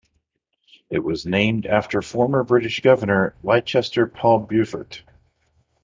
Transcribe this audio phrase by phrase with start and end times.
[0.89, 5.03] It was named after former British Governor Leicester Paul Beaufort.